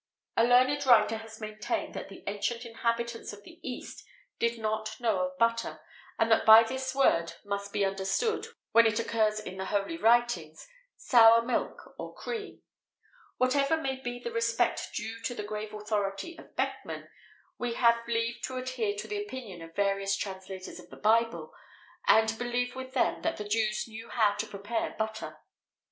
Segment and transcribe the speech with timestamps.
[0.35, 4.03] A learned writer[XVIII 21] has maintained that the ancient inhabitants of the east
[4.39, 5.79] did not know of butter,
[6.17, 10.67] and that by this word must be understood, when it occurs in the holy writings,
[10.97, 12.63] sour milk or cream.
[13.37, 17.07] Whatever may be the respect due to the grave authority of Beckmann,
[17.59, 21.53] we beg leave to adhere to the opinion of various translators of the Bible,
[22.07, 25.37] and believe with them that the Jews knew how to prepare butter.